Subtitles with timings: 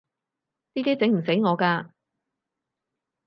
[0.73, 1.91] 呢啲整唔死我㗎